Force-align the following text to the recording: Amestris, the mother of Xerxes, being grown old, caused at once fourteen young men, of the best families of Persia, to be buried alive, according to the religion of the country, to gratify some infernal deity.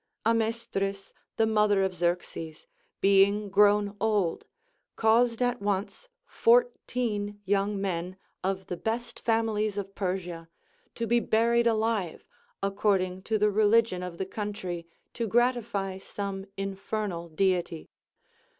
Amestris, 0.25 1.13
the 1.37 1.45
mother 1.45 1.83
of 1.83 1.93
Xerxes, 1.93 2.65
being 3.01 3.51
grown 3.51 3.95
old, 4.01 4.47
caused 4.95 5.43
at 5.43 5.61
once 5.61 6.09
fourteen 6.25 7.39
young 7.45 7.79
men, 7.79 8.17
of 8.43 8.65
the 8.65 8.77
best 8.77 9.19
families 9.19 9.77
of 9.77 9.93
Persia, 9.93 10.49
to 10.95 11.05
be 11.05 11.19
buried 11.19 11.67
alive, 11.67 12.25
according 12.63 13.21
to 13.21 13.37
the 13.37 13.51
religion 13.51 14.01
of 14.01 14.17
the 14.17 14.25
country, 14.25 14.87
to 15.13 15.27
gratify 15.27 15.99
some 15.99 16.47
infernal 16.57 17.29
deity. 17.29 17.91